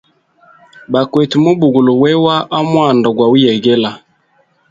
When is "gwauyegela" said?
3.15-3.91